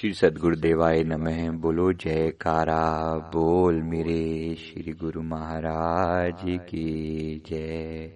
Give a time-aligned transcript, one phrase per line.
[0.00, 8.10] श्री सदगुरुदेवाय नमः। बोलो जयकारा, बोल मेरे श्री गुरु महाराज की जय।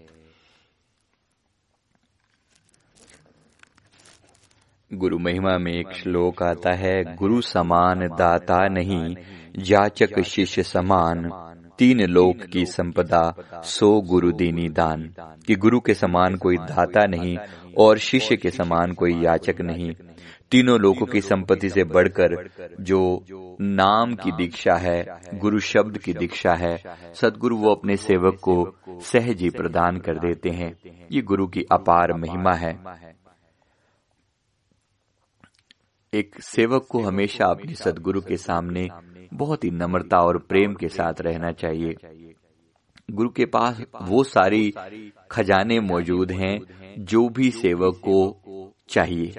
[4.94, 9.16] गुरु महिमा में एक श्लोक आता है, गुरु समान दाता नहीं
[9.58, 11.30] जाचक शिष्य समान,
[11.78, 15.14] तीन लोक की संपदा, सो गुरु दीनी दान।
[15.46, 17.38] कि गुरु के समान कोई दाता नहीं,
[17.78, 19.92] और शिष्य के समान कोई याचक नहीं।
[20.52, 22.50] तीनों लोगों की संपत्ति से बढ़कर
[22.80, 23.24] जो
[23.60, 25.04] नाम की दीक्षा है
[25.38, 26.76] गुरु शब्द की दीक्षा है
[27.14, 30.72] सदगुरु वो अपने सेवक को सहज ही प्रदान कर देते हैं।
[31.12, 32.74] ये गुरु की अपार महिमा है।
[36.14, 38.88] एक सेवक को हमेशा अपने सदगुरु के सामने
[39.34, 41.94] बहुत ही नम्रता और प्रेम के साथ रहना चाहिए।
[43.10, 44.72] गुरु के पास वो सारी
[45.30, 46.58] खजाने मौजूद हैं
[46.98, 48.18] जो भी सेवक को
[48.88, 49.34] चाहिए।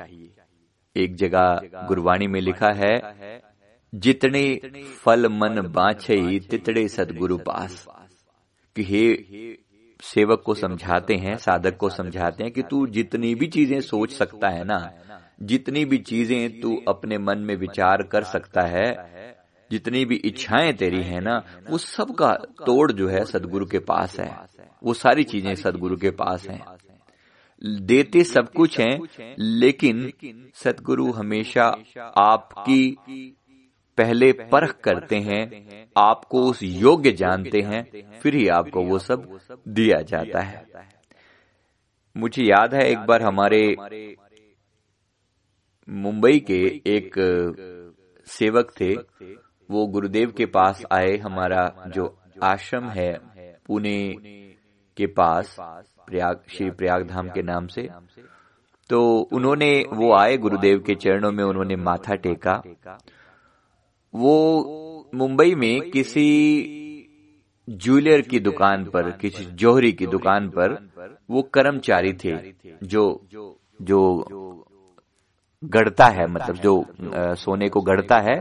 [0.97, 2.97] एक जगह गुरबाणी में लिखा है,
[3.95, 7.87] जितने फल मन बाछे, तितड़े सदगुरु पास।
[8.75, 9.17] कि हे
[10.01, 14.49] सेवक को समझाते हैं, साधक को समझाते हैं कि तू जितनी भी चीज़ें सोच सकता
[14.49, 14.93] है ना,
[15.41, 18.93] जितनी भी चीज़ें तू अपने मन में विचार कर सकता है,
[19.71, 22.31] जितनी भी इच्छाएँ तेरी है ना, वो सब का
[22.65, 24.37] तोड़ जो है सदगुरु के पास है।
[24.83, 26.65] वो सारी चीज़ें सदगुरु के पास हैं।
[27.61, 30.11] देते सब कुछ हैं लेकिन
[30.55, 31.65] सदगुरु हमेशा
[32.17, 32.97] आपकी
[33.97, 35.43] पहले परख करते हैं
[35.97, 37.83] आपको उस योग्य जानते हैं
[38.19, 40.65] फिर ही आपको वो सब दिया जाता है।
[42.17, 43.75] मुझे याद है एक बार हमारे
[45.89, 47.13] मुंबई के एक
[48.27, 48.93] सेवक थे
[49.69, 53.13] वो गुरुदेव के पास आए हमारा जो आश्रम है
[53.67, 54.13] पुणे
[54.97, 55.55] के पास।
[56.07, 57.87] प्रयाग श्री प्रयाग धाम के नाम से।
[58.89, 58.99] तो
[59.33, 62.61] उन्होंने वो आए गुरुदेव के चरणों में उन्होंने माथा टेका।
[64.13, 66.29] वो मुंबई में किसी
[67.67, 70.73] ज्वेलर की दुकान पर किसी जौहरी की दुकान पर
[71.29, 72.33] वो कर्मचारी थे
[72.83, 73.03] जो
[73.81, 73.99] जो
[75.63, 76.73] गढ़ता है मतलब जो
[77.35, 78.35] सोने को गढ़ता है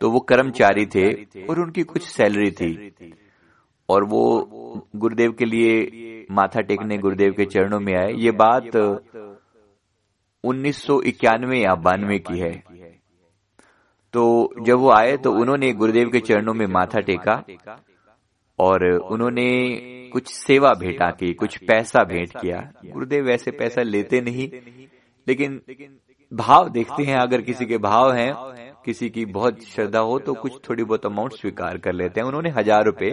[0.00, 1.12] तो वो कर्मचारी थे
[1.44, 2.92] और उनकी कुछ सैलरी थी।
[3.88, 4.22] और वो
[4.96, 5.72] गुरुदेव के लिए
[6.30, 8.76] माथा टेकने गुरुदेव के चरणों में आए। ये बात
[10.44, 12.52] उन्नीस सौ इक्यानवे या बानवे की है।
[14.14, 14.24] तो
[14.62, 17.42] जब वो आए तो उन्होंने गुरुदेव के चरणों में माथा टेका
[18.58, 19.48] और उन्होंने
[20.12, 24.48] कुछ सेवा भेंटा की कुछ पैसा भेंट किया। गुरुदेव वैसे पैसा लेते नहीं
[25.26, 25.60] लेकिन
[26.32, 28.32] भाव देखते हैं अगर किसी के भाव हैं
[28.84, 32.50] किसी की बहुत श्रद्धा हो तो कुछ थोड़ी बहुत अमाउंट स्वीकार कर लेते हैं। उन्होंने
[32.50, 33.10] हज़ार रुपए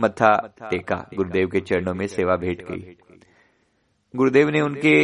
[0.00, 0.30] मत्था
[0.62, 2.96] टेका, गुरुदेव के चरणों में सेवा भेंट की।
[4.14, 4.96] गुरुदेव ने उनके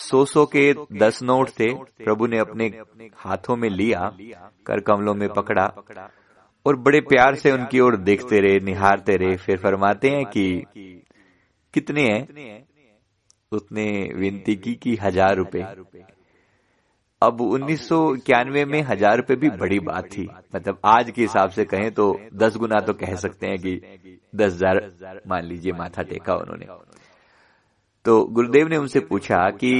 [0.00, 1.72] सौ सौ के दस नोट थे।
[2.04, 2.66] प्रभु ने अपने
[3.16, 4.10] हाथों में लिया
[4.66, 5.66] कर कमलों में पकड़ा
[6.66, 10.46] और बड़े प्यार से उनकी ओर देखते रहे, निहारते रहे, फिर फरमाते हैं कि
[11.74, 12.62] कितने हैं?
[13.52, 15.64] उसने विनती की कि हज़ार रुपए।
[17.22, 21.50] अब उन्नीस सौ इक्यानवे में हज़ार रुपए भी बड़ी बात थी। मतलब आज के हिसाब
[21.50, 23.76] से कहें तो दस गुना तो कह सकते हैं कि
[24.34, 26.66] दस हज़ार, मान लीजिए माथा टेका उन्होंने।
[28.04, 29.72] तो गुरुदेव ने उनसे पूछा कि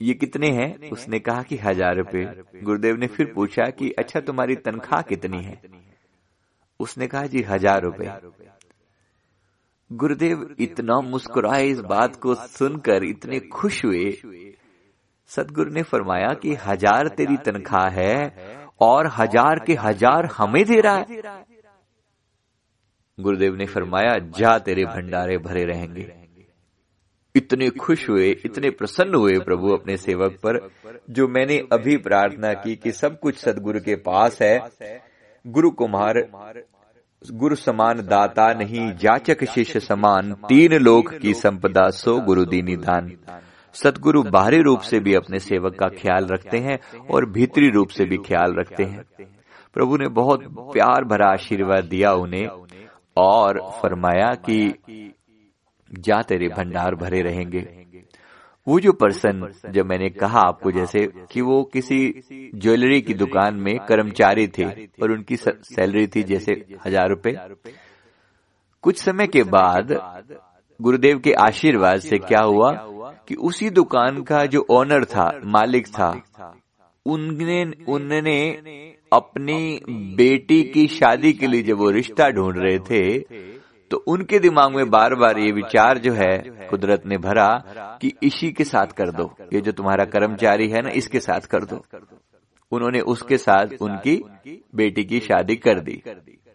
[0.00, 0.90] ये कितने हैं?
[0.90, 2.24] उसने कहा कि हज़ार रुपए
[2.64, 5.60] गुरुदेव ने फिर पूछा कि अच्छा तुम्हारी तनख्वाह कितनी है?
[6.80, 8.12] उसने कहा, जी, हज़ार रुपए
[9.90, 14.10] गुरुदेव इतना मुस्कुराए इस बात को सुनकर इतने खुश हुए
[15.30, 18.14] सदगुरु ने फरमाया कि हज़ार तेरी तनख्वाह है
[18.80, 21.46] और हज़ार के हज़ार हमें दे रहा है।
[23.18, 26.12] गुरुदेव ने फरमाया, जा तेरे भंडारे भरे रहेंगे।
[27.34, 30.58] इतने खुश हुए, इतने प्रसन्न हुए प्रभु अपने सेवक पर,
[31.10, 34.58] जो मैंने अभी प्रार्थना की कि सब कुछ सदगुरु के पास है।
[35.44, 36.22] गुरु कुमार,
[37.22, 43.12] गुरु समान दाता नहीं, जाचक शिष्य समान, तीन लोक की संपदा सो गुरु दीनी दान।
[43.74, 46.78] सतगुरु बाहरी रूप से भी अपने सेवक का ख्याल रखते हैं
[47.10, 49.04] और भीतरी रूप से भी ख्याल रखते हैं।
[49.76, 52.46] प्रभु ने बहुत प्यार भरा आशीर्वाद दिया उन्हें
[53.16, 55.12] और फरमाया कि
[55.90, 57.66] जा तेरे भंडार भरे रहेंगे।
[58.66, 61.98] वो जो पर्सन जब मैंने कहा आपको जैसे कि वो किसी
[62.54, 64.64] ज्वेलरी की दुकान में कर्मचारी थे
[65.02, 66.52] और उनकी सैलरी थी जैसे
[66.86, 67.36] हज़ार रुपए।
[68.84, 69.92] कुछ समय के बाद
[70.80, 72.72] गुरुदेव के आशीर्वाद से क्या हुआ
[73.28, 76.10] कि उसी दुकान का जो ओनर था मालिक था
[77.06, 78.38] उनने उनने
[79.12, 79.80] अपनी
[80.16, 83.18] बेटी की शादी के लिए जब वो रिश्ता ढूंढ रहे थे
[83.90, 86.36] तो उनके दिमाग में बार बार ये विचार जो है
[86.70, 87.48] कुदरत ने भरा
[88.02, 91.64] कि इसी के साथ कर दो ये जो तुम्हारा कर्मचारी है ना इसके साथ कर
[91.64, 91.82] दो।
[92.72, 94.16] उन्होंने उसके साथ उनकी
[94.74, 96.02] बेटी की शादी कर दी।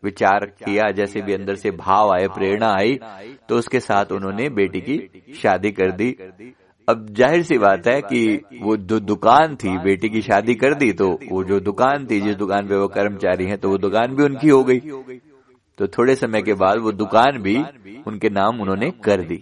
[0.03, 2.95] विचार किया जैसे भी अंदर से भाव आए प्रेरणा आई
[3.49, 4.97] तो उसके साथ उन्होंने बेटी की
[5.41, 6.09] शादी कर दी।
[6.87, 10.91] अब ज़ाहिर सी बात है कि वो जो दुकान थी बेटी की शादी कर दी
[10.93, 14.23] तो वो जो दुकान थी जिस दुकान पे वो कर्मचारी हैं तो वो दुकान भी
[14.23, 14.79] उनकी हो गई।
[15.77, 17.55] तो थोड़े समय के बाद वो दुकान भी
[18.07, 19.41] उनके नाम उन्होंने कर दी।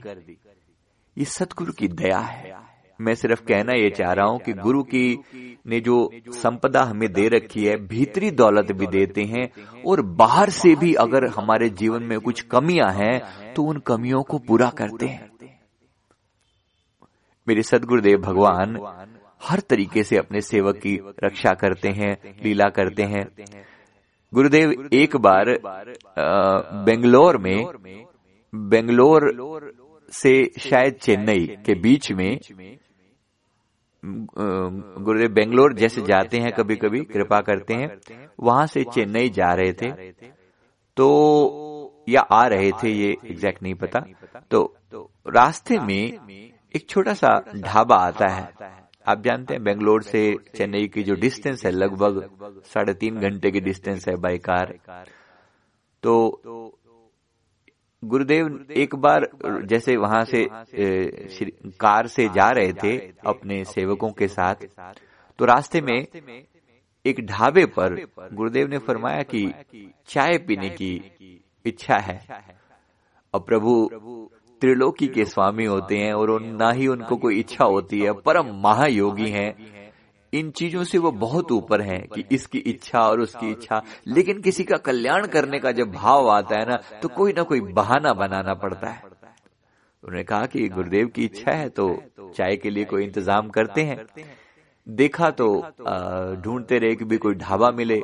[1.18, 2.54] ये सतगुरु की दया है।
[3.02, 5.06] मैं सिर्फ़ कहना ये चाह रहा हूँ कि गुरु की
[5.68, 5.98] ने जो
[6.34, 9.48] संपदा हमें दे रखी है भीतरी दौलत भी देते हैं
[9.84, 14.38] और बाहर से भी अगर हमारे जीवन में कुछ कमियाँ हैं तो उन कमियों को
[14.40, 15.30] पूरा करते हैं।
[17.48, 18.78] मेरे सदगुरुदेव भगवान
[19.42, 23.26] हर तरीके से अपने सेवक की रक्षा करते हैं लीला करते हैं।
[24.34, 25.50] गुरुदेव एक बार
[26.86, 27.66] बेंगलोर में
[28.54, 29.32] बेंगलोर
[30.14, 32.40] से शायद चेन्नई के बीच में
[34.04, 37.90] गुरुदेव बेंगलोर जैसे जाते हैं कभी कभी कृपा करते हैं,
[38.40, 40.12] वहाँ से चेन्नई जा रहे थे।
[40.98, 44.00] तो या आ रहे थे, ये एग्जैक्ट नहीं पता।
[44.52, 44.64] तो
[45.28, 47.28] रास्ते में एक छोटा सा
[47.58, 48.50] ढाबा आता है।
[49.08, 53.60] आप जानते हैं, बेंगलोर से चेन्नई की जो डिस्टेंस है, लगभग साढ़े तीन घंटे की
[53.62, 54.74] डिस्टेंस है बाई कार
[56.04, 56.80] तो
[58.04, 59.28] गुरुदेव एक बार
[59.66, 60.46] जैसे वहाँ से
[61.80, 64.56] कार से जा रहे थे अपने सेवकों के साथ
[65.40, 66.06] तो रास्ते में
[67.06, 67.96] एक ढाबे पर
[68.34, 69.46] गुरुदेव ने फरमाया कि
[70.08, 70.94] चाय पीने की
[71.66, 72.20] इच्छा है।
[73.34, 73.90] और प्रभु
[74.62, 79.30] त्रिलोकी के स्वामी होते हैं और ना ही उनको कोई इच्छा होती है। परम महायोगी
[79.30, 79.81] हैं।
[80.34, 84.64] इन चीज़ों से वो बहुत ऊपर हैं कि इसकी इच्छा और उसकी इच्छा। लेकिन किसी
[84.64, 88.54] का कल्याण करने का जब भाव आता है ना तो कोई ना कोई बहाना बनाना
[88.56, 89.10] पड़ता है।
[90.04, 91.88] उन्होंने कहा कि गुरुदेव की इच्छा है तो
[92.36, 94.06] चाय के लिए कोई इंतज़ाम करते हैं।
[94.88, 95.48] देखा तो
[96.44, 98.02] ढूंढते रहे कि भी कोई ढाबा मिले।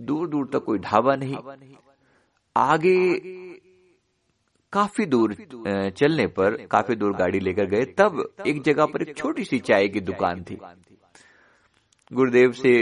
[0.00, 1.36] दूर दूर तक कोई ढाबा नहीं।
[2.56, 2.96] आगे
[4.72, 5.34] काफ़ी दूर
[5.96, 9.88] चलने पर, काफ़ी दूर गाड़ी लेकर गए। तब एक जगह पर एक छोटी सी चाय
[9.88, 10.58] की दुकान थी।
[12.14, 12.72] गुरुदेव से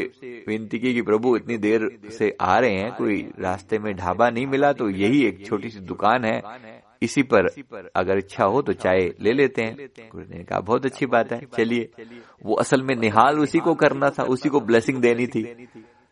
[0.48, 4.46] विनती की कि प्रभु, इतनी देर से आ रहे हैं, कोई रास्ते में ढाबा नहीं
[4.46, 6.40] मिला तो यही एक छोटी सी दुकान है।
[7.02, 7.46] इसी पर
[7.96, 11.40] अगर इच्छा हो तो चाय ले लेते हैं। गुरुदेव ने कहा, बहुत अच्छी बात है,
[11.56, 11.88] चलिए।
[12.44, 15.42] वो असल में निहाल उसी को करना था, उसी को ब्लेसिंग देनी थी।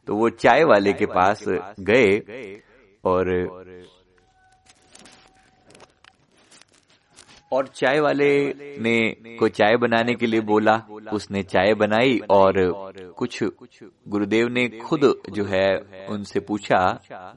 [0.08, 1.44] तो वो चाय वाले के पास
[1.80, 2.60] गए
[3.04, 3.26] और
[7.52, 8.30] और चाय वाले
[8.80, 10.74] ने को चाय बनाने के लिए बोला।
[11.12, 12.52] उसने चाय बनाई और
[13.18, 13.42] कुछ
[14.08, 15.00] गुरुदेव ने खुद
[15.30, 15.66] जो है
[16.08, 16.78] उनसे पूछा।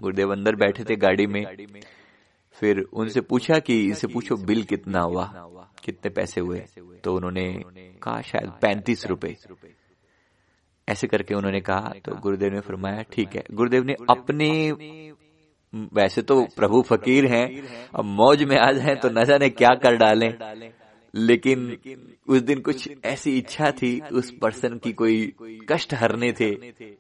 [0.01, 1.45] गुरुदेव अंदर बैठे थे गाड़ी में।
[2.57, 5.25] फिर उनसे पूछा कि इनसे पूछो, बिल कितना हुआ?
[5.83, 6.59] कितने पैसे हुए?
[7.04, 7.48] तो उन्होंने
[8.04, 9.36] कहा, शायद पैंतीस रुपए।
[10.88, 14.50] ऐसे करके उन्होंने कहा तो गुरुदेव ने फरमाया, ठीक है। गुरुदेव ने अपने
[15.94, 17.48] वैसे तो प्रभु फकीर हैं।
[17.96, 20.34] अब मौज में आ जाए तो न जाने क्या कर डालें।
[21.14, 21.78] लेकिन
[22.28, 25.34] उस दिन कुछ ऐसी इच्छा थी उस पर्सन की कोई
[25.70, 26.50] कष्ट हरने थे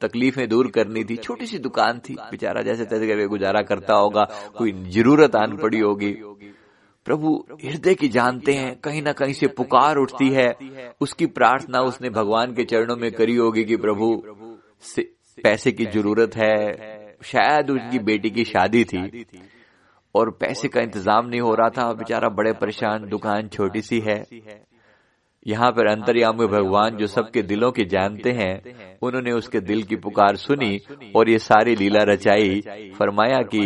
[0.01, 4.23] तकलीफें दूर करनी थी। छोटी सी दुकान थी बेचारा जैसे तैसे करके गुजारा करता होगा
[4.57, 6.11] कोई ज़रूरत आन पड़ी होगी।
[7.05, 7.33] प्रभु
[7.63, 10.53] हृदय की जानते हैं कहीं ना कहीं से पुकार उठती है।
[11.01, 14.15] उसकी प्रार्थना उसने भगवान के चरणों में करी होगी कि प्रभु
[15.37, 16.92] पैसे की ज़रूरत है
[17.23, 19.25] शायद उनकी बेटी की शादी थी
[20.15, 24.23] और पैसे का इंतज़ाम नहीं हो रहा था बेचारा बड़े परेशान दुकान छोटी सी है।
[25.45, 30.35] यहाँ पर अंतर्यामी भगवान जो सबके दिलों के जानते हैं उन्होंने उसके दिल की पुकार
[30.37, 30.79] सुनी
[31.15, 32.61] और ये सारी लीला रचाई।
[32.99, 33.63] फरमाया कि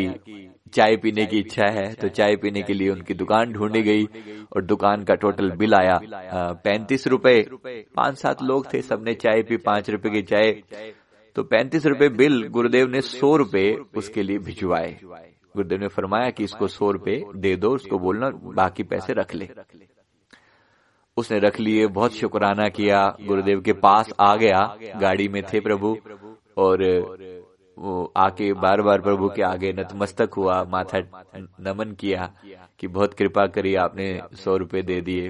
[0.73, 4.05] चाय पीने की इच्छा है तो चाय पीने के लिए उनकी दुकान ढूंढी गई
[4.55, 5.99] और दुकान का टोटल बिल आया।
[6.63, 7.41] पैंतीस रुपए।
[7.95, 10.51] पाँच सात लोग थे सबने चाय पी पाँच रुपए की चाय
[11.37, 13.65] तो पैंतीस रुपए बिल गुरुदेव ने सौ रुपए
[13.95, 18.83] उसके लिए भिजवाए। गुरुदेव ने फरमाया कि इसको सौ रुपए दे दो उसको बोलना बाकी
[18.83, 19.49] पैसे रख ले।
[21.17, 25.95] उसने रख लिए बहुत शुक्राना किया। गुरुदेव के पास आ गया गाड़ी में थे प्रभु।
[26.57, 26.83] और
[27.77, 30.99] वो आके बार बार प्रभु के आगे नतमस्तक हुआ माथा
[31.37, 32.31] नमन किया
[32.79, 35.29] कि बहुत कृपा करी आपने सौ रुपए दे दिए।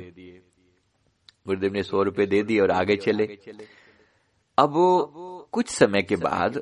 [1.48, 3.38] गुरुदेव ने सौ रुपए दे दिए और आगे चले।
[4.58, 4.74] अब
[5.52, 6.62] कुछ समय के बाद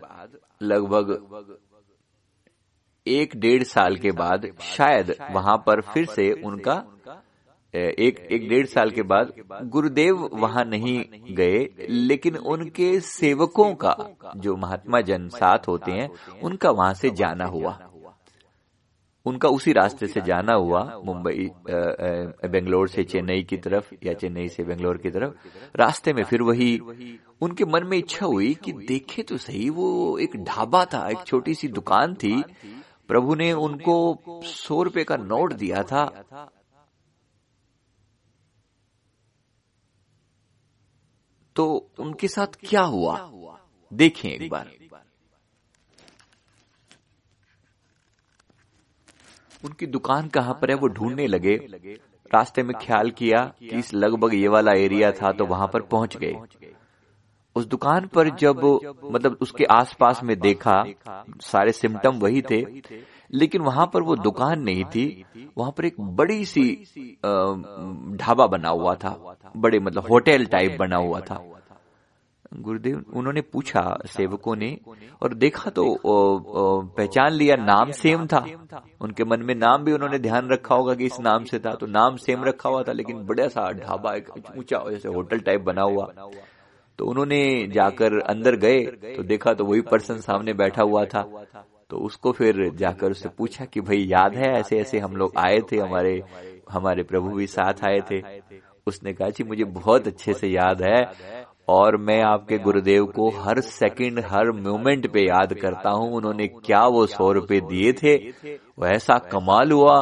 [0.61, 1.57] लगभग
[3.07, 6.73] एक डेढ़ साल के बाद शायद वहाँ पर फिर से उनका
[7.73, 11.03] एक एक डेढ़ साल के बाद गुरुदेव वहाँ नहीं
[11.35, 13.95] गए लेकिन उनके सेवकों का
[14.37, 16.09] जो महात्मा जन साथ होते हैं
[16.43, 17.77] उनका वहाँ से जाना हुआ।
[19.25, 21.49] उनका उसी रास्ते से जाना हुआ मुंबई
[22.49, 25.31] बेंगलोर से चेन्नई की तरफ़ या चेन्नई से बेंगलोर की तरफ़।
[25.75, 26.77] रास्ते में फिर वही
[27.41, 31.55] उनके मन में इच्छा हुई कि देखे तो सही वो एक ढाबा था एक छोटी
[31.55, 32.41] सी दुकान थी।
[33.07, 33.95] प्रभु ने उनको
[34.45, 36.05] सौ रुपए का नोट दिया था।
[41.55, 41.65] तो
[41.99, 43.17] उनके साथ क्या हुआ?
[43.91, 44.71] देखें एक बार।
[49.63, 51.55] उनकी दुकान कहाँ पर है वो ढूँढने लगे।
[52.31, 56.17] रास्ते में ख्याल किया कि इस लगभग ये वाला एरिया था तो वहाँ पर पहुँच
[56.17, 56.35] गए।
[57.55, 58.61] उस दुकान पर जब
[59.05, 60.83] मतलब उसके आसपास में देखा
[61.41, 62.61] सारे सिम्टम वही थे
[63.33, 65.25] लेकिन वहाँ पर वो दुकान नहीं थी
[65.57, 66.65] वहाँ पर एक बड़ी सी
[68.17, 69.15] ढाबा बना हुआ था
[69.57, 71.43] बड़े मतलब होटल टाइप बना हुआ था।
[72.57, 74.77] गुरुदेव, उन्होंने पूछा, सेवकों ने,
[75.21, 75.83] और देखा तो
[76.97, 78.45] पहचान लिया, नाम सेम था।
[79.01, 81.87] उनके मन में नाम भी उन्होंने ध्यान रखा होगा कि इस नाम से था तो
[81.87, 85.81] नाम सेम रखा हुआ था, लेकिन बड़ा सा ढाबा एक ऊँचा, जैसे होटल टाइप बना
[85.83, 86.07] हुआ।
[86.99, 88.81] तो उन्होंने जाकर अंदर गए
[89.15, 91.21] तो देखा तो वही पर्सन सामने बैठा हुआ था।
[91.89, 95.59] तो उसको फिर जाकर उससे पूछा कि भाई, याद है ऐसे ऐसे हम लोग आए
[95.71, 96.21] थे, हमारे
[96.71, 98.21] हमारे प्रभु भी साथ आए थे।
[98.87, 100.97] उसने कहा, जी, मुझे बहुत अच्छे से याद है
[101.69, 106.85] और मैं आपके गुरुदेव को हर सेकंड हर मोमेंट पे याद करता हूँ, उन्होंने क्या
[106.85, 108.15] वो सौ रुपए दिए थे?
[108.79, 110.01] वो ऐसा कमाल हुआ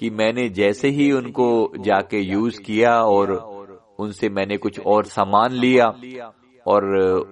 [0.00, 3.32] कि मैंने जैसे ही उनको जाके यूज़ किया और
[3.98, 5.92] उनसे मैंने कुछ और सामान लिया।
[6.66, 6.84] और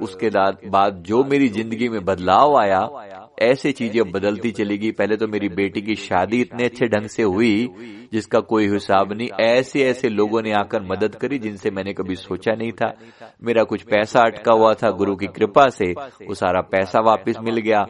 [0.02, 0.28] उसके
[0.68, 2.80] बाद जो मेरी ज़िंदगी में बदलाव आया,
[3.42, 7.22] ऐसी चीज़ें बदलती चली गई पहले तो मेरी बेटी की शादी इतने अच्छे ढंग से
[7.22, 7.68] हुई,
[8.12, 12.52] जिसका कोई हिसाब नहीं। ऐसे ऐसे लोगों ने आकर मदद करी जिनसे मैंने कभी सोचा
[12.52, 12.92] नहीं था।
[13.44, 17.60] मेरा कुछ पैसा अटका हुआ था गुरु की कृपा से। वो सारा पैसा वापस मिल
[17.60, 17.87] गया।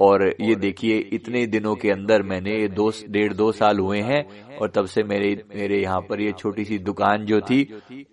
[0.00, 4.22] और ये देखिए इतने दिनों के अंदर मैंने दो डेढ़ दो साल हुए हैं
[4.58, 7.62] और तब से मेरे मेरे यहाँ पर ये छोटी सी दुकान जो थी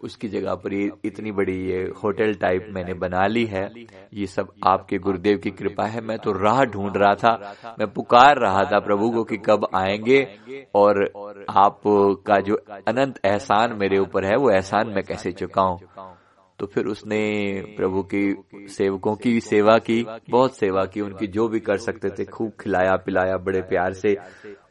[0.03, 3.69] उसकी जगह पर ये इतनी बड़ी ये होटल टाइप मैंने बना ली है।
[4.13, 8.37] ये सब आपके गुरुदेव की कृपा है। मैं तो राह ढूंढ रहा था। मैं पुकार
[8.37, 10.21] रहा था प्रभु को कि कब आएँगे
[10.75, 11.03] और
[11.49, 11.81] आप
[12.27, 12.55] का जो
[12.87, 15.77] अनंत एहसान मेरे ऊपर है वो एहसान मैं कैसे चुकाऊं?
[16.59, 17.19] तो फिर उसने
[17.77, 18.35] प्रभु की
[18.67, 22.95] सेवकों की सेवा की, बहुत सेवा की, उनकी जो भी कर सकते थे, खूब खिलाया,
[22.95, 24.17] पिलाया, बड़े प्यार से,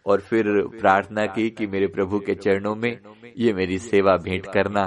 [0.06, 0.44] और फिर
[0.80, 2.98] प्रार्थना की कि मेरे प्रभु के चरणों में
[3.36, 4.86] ये मेरी सेवा भेंट करना।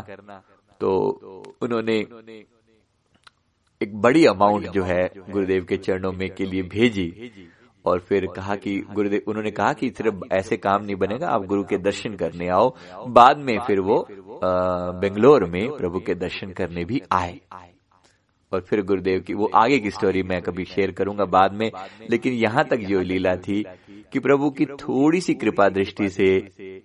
[0.81, 0.97] तो
[1.61, 1.97] उन्होंने
[3.81, 7.31] एक बड़ी अमाउंट जो है गुरुदेव के चरणों में के लिए भेजी,
[7.85, 11.63] और फिर कहा कि गुरुदेव, उन्होंने कहा कि सिर्फ़ ऐसे काम नहीं बनेगा, आप गुरु
[11.63, 12.75] के दर्शन करने आओ।
[13.07, 14.07] बाद में फिर वो
[14.43, 17.39] बेंगलोर में प्रभु के दर्शन करने भी आए।
[18.51, 21.71] और फिर गुरुदेव की वो आगे की स्टोरी मैं कभी शेयर करूँगा बाद में,
[22.11, 23.65] लेकिन यहाँ तक जो लीला थी
[24.13, 26.25] कि प्रभु की थोड़ी सी कृपा दृष्टि से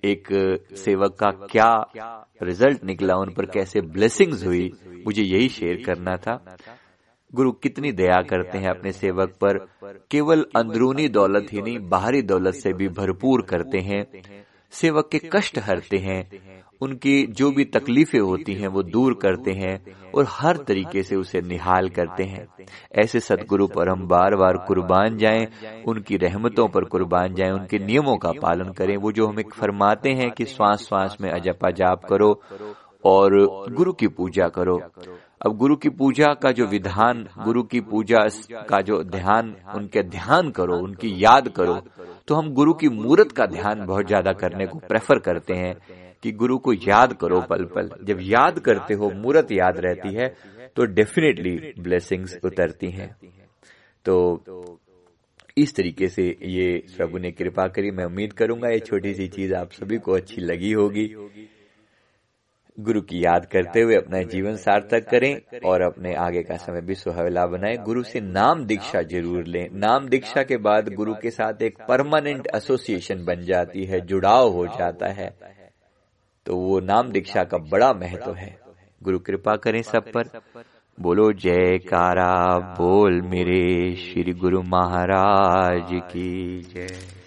[0.05, 0.29] एक
[0.77, 1.93] सेवक का क्या
[2.43, 4.73] रिज़ल्ट निकला, उन पर कैसे ब्लेसिंग्स हुई,
[5.07, 6.57] मुझे यही शेयर करना था।
[7.35, 9.59] गुरु कितनी दया करते हैं अपने सेवक पर,
[10.11, 14.07] केवल अंदरूनी दौलत ही नहीं, बाहरी दौलत से भी भरपूर करते हैं।
[14.75, 16.23] सेवक के कष्ट हरते हैं
[16.83, 19.77] उनकी जो भी तकलीफें होती हैं वो दूर करते हैं
[20.15, 22.47] और हर तरीके से उसे निहाल करते हैं।
[22.95, 25.47] ऐसे सदगुरु पर हम बार बार कुर्बान जाएँ
[25.87, 30.31] उनकी रहमतों पर कुर्बान जाएँ उनके नियमों का पालन करें वो जो हमें फरमाते हैं
[30.31, 32.33] कि श्वास श्वास में अजपा जाप करो
[33.05, 33.35] और
[33.73, 34.81] गुरु की पूजा करो।
[35.41, 38.27] अब गुरु की पूजा का जो विधान, गुरु की पूजा
[38.69, 41.81] का जो ध्यान, उनके ध्यान करो, उनकी याद करो
[42.29, 45.75] तो हम गुरु की मूर्त का ध्यान बहुत ज़्यादा करने को प्रेफर करते हैं
[46.23, 50.29] कि गुरु को याद करो पल पल जब याद करते हो, मूर्त याद रहती है
[50.77, 53.15] तो डेफिनेटली ब्लेसिंग्स उतरती हैं।
[54.07, 54.79] तो
[55.57, 59.55] इस तरीके से ये प्रभु ने कृपा करी। मैं उम्मीद करूँगा ये छोटी सी चीज़
[59.55, 61.07] आप सभी को अच्छी लगी होगी।
[62.79, 66.95] गुरु की याद करते हुए अपना जीवन सार्थक करें और अपने आगे का समय भी
[66.95, 71.63] सुहावला बनाएँ। गुरु से नाम दीक्षा ज़रूर लें। नाम दीक्षा के बाद गुरु के साथ
[71.63, 75.29] एक परमानेंट एसोसिएशन बन जाती है जुड़ाव हो जाता है।
[76.47, 78.55] तो वो नाम दीक्षा का बड़ा महत्व है।
[79.03, 80.31] गुरु कृपा करें सब पर।
[80.99, 87.24] बोलो जयकारा बोल मेरे श्री गुरु महाराज की जय।